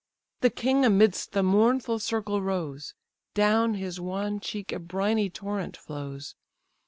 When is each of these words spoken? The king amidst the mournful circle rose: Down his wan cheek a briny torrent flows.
The 0.39 0.49
king 0.49 0.83
amidst 0.83 1.33
the 1.33 1.43
mournful 1.43 1.99
circle 1.99 2.41
rose: 2.41 2.95
Down 3.35 3.75
his 3.75 3.99
wan 3.99 4.39
cheek 4.39 4.71
a 4.71 4.79
briny 4.79 5.29
torrent 5.29 5.77
flows. 5.77 6.33